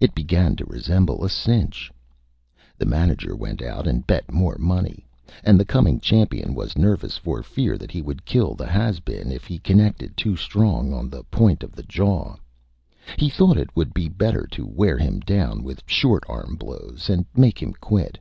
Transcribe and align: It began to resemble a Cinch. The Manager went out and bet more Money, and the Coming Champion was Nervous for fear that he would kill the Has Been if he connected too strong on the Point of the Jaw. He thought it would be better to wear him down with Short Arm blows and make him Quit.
It 0.00 0.12
began 0.12 0.56
to 0.56 0.64
resemble 0.66 1.24
a 1.24 1.28
Cinch. 1.28 1.92
The 2.78 2.84
Manager 2.84 3.36
went 3.36 3.62
out 3.62 3.86
and 3.86 4.04
bet 4.04 4.28
more 4.32 4.56
Money, 4.58 5.06
and 5.44 5.54
the 5.60 5.64
Coming 5.64 6.00
Champion 6.00 6.52
was 6.56 6.76
Nervous 6.76 7.16
for 7.16 7.44
fear 7.44 7.78
that 7.78 7.92
he 7.92 8.02
would 8.02 8.24
kill 8.24 8.54
the 8.56 8.66
Has 8.66 8.98
Been 8.98 9.30
if 9.30 9.44
he 9.44 9.60
connected 9.60 10.16
too 10.16 10.34
strong 10.34 10.92
on 10.92 11.08
the 11.08 11.22
Point 11.22 11.62
of 11.62 11.76
the 11.76 11.84
Jaw. 11.84 12.34
He 13.16 13.30
thought 13.30 13.56
it 13.56 13.76
would 13.76 13.94
be 13.94 14.08
better 14.08 14.48
to 14.50 14.66
wear 14.66 14.98
him 14.98 15.20
down 15.20 15.62
with 15.62 15.84
Short 15.86 16.24
Arm 16.28 16.56
blows 16.56 17.08
and 17.08 17.24
make 17.36 17.62
him 17.62 17.72
Quit. 17.72 18.18